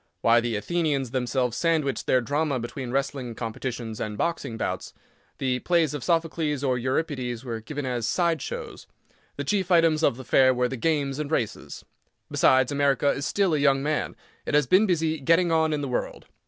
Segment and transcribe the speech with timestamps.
[0.21, 4.95] Why the Athenians themselves sandwiched their drama between wrestling competitions and boxing bouts.
[5.37, 8.87] The plays of Sophocles, or Euripides, were given as "side shows."
[9.35, 11.85] The chief items of the fair were the games and races.
[12.31, 14.15] Besides, America is still a young man.
[14.43, 16.25] It has been busy "getting on in the world."